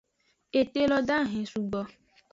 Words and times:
Ete 0.61 0.81
lo 0.89 0.97
dahen 1.09 1.45
sugbo. 1.51 1.81